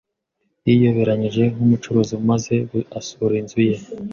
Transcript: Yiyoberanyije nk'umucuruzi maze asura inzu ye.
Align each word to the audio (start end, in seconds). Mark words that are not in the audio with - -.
Yiyoberanyije 0.67 1.43
nk'umucuruzi 1.53 2.15
maze 2.29 2.55
asura 2.99 3.33
inzu 3.41 3.59
ye. 3.67 3.77